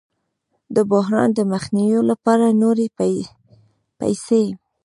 [0.75, 2.87] د بحران د مخنیوي لپاره نورې
[3.99, 4.43] پیسې